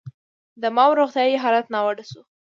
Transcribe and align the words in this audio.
د 0.61 0.63
ماوو 0.75 0.97
روغتیايي 0.99 1.37
حالت 1.43 1.65
ناوړه 1.73 2.03
شو. 2.09 2.21